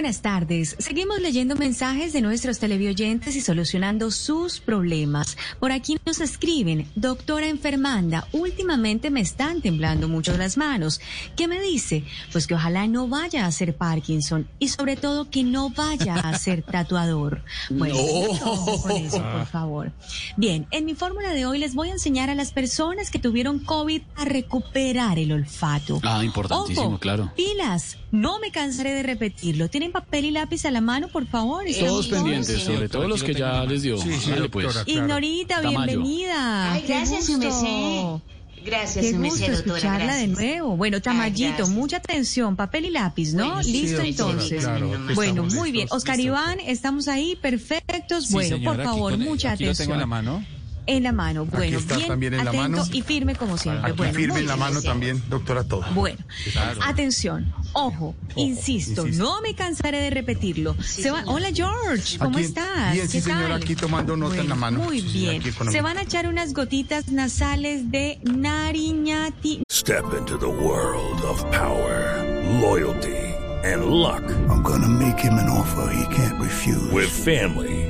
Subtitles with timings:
[0.00, 0.76] Buenas tardes.
[0.78, 5.36] Seguimos leyendo mensajes de nuestros televidentes y solucionando sus problemas.
[5.58, 11.02] Por aquí nos escriben, doctora enfermanda, últimamente me están temblando mucho las manos.
[11.36, 12.02] ¿Qué me dice?
[12.32, 16.38] Pues que ojalá no vaya a ser Parkinson y sobre todo que no vaya a
[16.38, 17.42] ser tatuador.
[17.68, 17.96] Bueno,
[18.80, 19.92] con eso, por favor.
[20.38, 23.58] Bien, en mi fórmula de hoy les voy a enseñar a las personas que tuvieron
[23.58, 26.00] COVID a recuperar el olfato.
[26.04, 27.30] Ah, importantísimo, Ojo, claro.
[27.36, 29.68] Pilas, no me cansaré de repetirlo.
[29.68, 31.64] ¿Tienen papel y lápiz a la mano, por favor?
[31.78, 33.98] Todos pendientes, sobre todo los que ya les dio.
[33.98, 34.66] Sí, sí, pues.
[34.66, 34.82] claro.
[34.86, 35.78] Ignorita, Tamayo.
[35.86, 36.72] bienvenida.
[36.72, 38.20] Ay, gracias, merced.
[38.64, 39.54] Gracias, Qué gusto doctora.
[39.54, 40.38] escucharla de gracias.
[40.38, 40.76] nuevo.
[40.76, 43.62] Bueno, Tamayito, mucha atención, papel y lápiz, ¿no?
[43.62, 44.64] Sí, Listo sí, doctora, entonces.
[44.64, 45.84] claro, bueno, muy bien.
[45.84, 46.26] listos, Oscar listos.
[46.40, 48.26] Iván, estamos ahí, perfectos.
[48.26, 49.86] Sí, bueno, señora, por favor, mucha aquí lo atención.
[49.86, 50.44] tengo en la mano.
[50.86, 52.84] En la mano, bueno, está bien también en la atento mano.
[52.92, 53.90] y firme como siempre.
[53.90, 55.84] Aquí bueno, firme en la mano también, doctora, todo.
[55.94, 56.18] Bueno,
[56.86, 59.22] atención, ojo, insisto, insisto.
[59.24, 60.74] no me cansaré de repetirlo.
[60.82, 62.92] Se va- Hola George, ¿cómo Aquí- estás?
[62.94, 63.62] bien, sí, ¿Qué señora, tal?
[63.62, 64.80] aquí tomando nota en la mano.
[64.80, 65.40] Muy Sí, bien.
[65.40, 69.62] aquí Se van a echar unas gotitas nasales de nariñati.
[69.70, 72.24] Step into the world of power,
[72.60, 73.16] loyalty,
[73.64, 74.22] and luck.
[74.48, 76.90] I'm gonna make him an offer he can't refuse.
[76.92, 77.89] With family,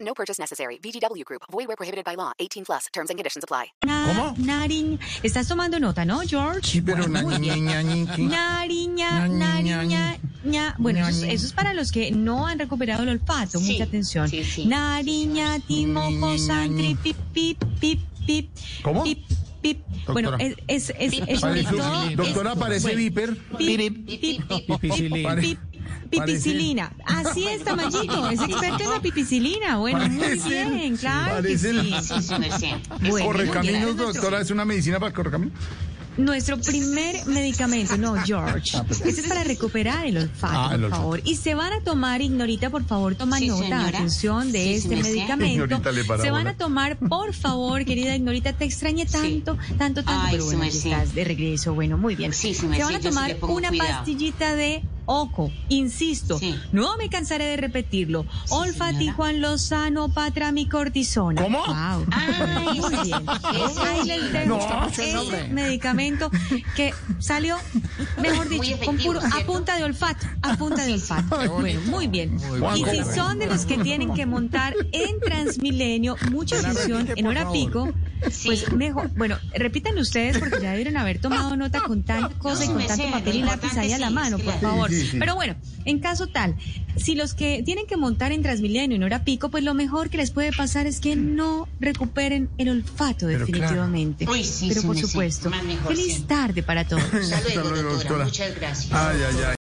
[0.00, 0.78] No purchase necessary.
[0.82, 1.42] VGW Group.
[1.52, 2.32] Void where prohibited by law.
[2.38, 2.86] 18 plus.
[2.92, 3.66] Terms and conditions apply.
[3.84, 6.62] Na- nariñ- Estás tomando nota, ¿no, George?
[6.66, 7.64] Sí, pero Bueno, muy bien.
[7.66, 10.74] Nariña, Ña- ña- nariña, ña.
[10.78, 13.58] Bueno, eso, es- eso es para los que no han recuperado el olfato.
[13.58, 14.28] Sí, Mucha atención.
[14.28, 14.66] sí, sí.
[14.66, 18.50] Nariña, timoco, santri, pip, pip, pip, pip.
[18.82, 19.04] ¿Cómo?
[19.04, 19.18] Pip,
[19.60, 19.80] pip.
[20.08, 22.10] Bueno, es, es, es, es sobre Parece- todo.
[22.16, 23.36] doctora, parece viper.
[23.58, 25.36] Pip, pip, pip, Pipicilina.
[25.36, 25.58] pip,
[26.10, 26.92] Pipicilina.
[27.04, 28.30] Así es, Tamayito.
[28.30, 29.76] Es experto en la pipicilina.
[29.78, 31.36] Bueno, muy bien, claro.
[31.36, 31.94] que parece sí.
[32.22, 32.68] Sí, merced.
[33.08, 35.54] Bueno, Correcaminos, doctora, ¿es una medicina para el correcaminos?
[36.16, 38.76] Nuestro primer medicamento, no, George.
[38.90, 41.02] Este es para recuperar el olfato, Ah, el por olfato.
[41.02, 41.20] favor.
[41.24, 43.88] Y se van a tomar, Ignorita, por favor, toma Sí, nota, señora.
[43.88, 45.36] atención de Sí, este señora.
[45.36, 46.20] medicamento.
[46.20, 50.44] Se van a tomar, por favor, querida Ignorita, te extrañé tanto, tanto, tanto, Ay, pero
[50.46, 51.72] bueno, estás de regreso.
[51.74, 52.32] Bueno, muy bien.
[52.34, 53.90] Sí, se van a sí tomar una cuidado.
[53.90, 54.82] pastillita de
[55.12, 56.54] oco, insisto, Sí.
[56.72, 58.24] no me cansaré de repetirlo.
[58.50, 59.12] Olfa, señora.
[59.14, 61.42] Juan Lozano, Patramicortisona.
[61.42, 61.58] ¿Cómo?
[61.58, 62.06] Wow.
[62.12, 63.26] Ay, Muy bien.
[64.94, 65.04] sí.
[65.04, 66.30] ese medicamento
[66.76, 67.56] que salió,
[68.20, 71.50] mejor dicho, con efectivo, puro, a punta de olfato, a punta de olfato.
[71.60, 72.36] Bueno, muy bien.
[72.76, 77.50] Y si son de los que tienen que montar en Transmilenio, mucha atención en hora
[77.50, 77.88] pico,
[78.44, 82.68] pues mejor, bueno, repitan ustedes porque ya debieron haber tomado nota con tanta cosa y
[82.68, 84.68] con tanto sé, papel y lápiz ahí a la mano, sí, por claro.
[84.68, 84.90] favor.
[84.90, 85.16] Sí, sí.
[85.18, 86.56] Pero bueno, en caso tal,
[86.96, 90.16] si los que tienen que montar en Transmilenio en hora pico, pues lo mejor que
[90.16, 94.26] les puede pasar es que no recuperen el olfato Pero definitivamente.
[94.28, 97.02] Uy, sí, Pero sí, por supuesto, mejor, feliz tarde para todos.
[97.04, 98.24] Hasta luego, doctora.
[98.24, 98.92] Muchas gracias.
[98.92, 99.54] Ay, ay, ay.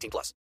[0.00, 0.34] 18 plus.